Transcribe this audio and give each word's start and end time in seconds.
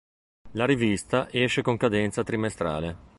La 0.53 0.65
rivista 0.65 1.27
esce 1.29 1.61
con 1.61 1.77
cadenza 1.77 2.23
trimestrale. 2.23 3.09